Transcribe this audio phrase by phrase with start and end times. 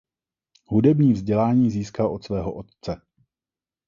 [0.65, 3.01] Hudební vzdělání získal od svého otce.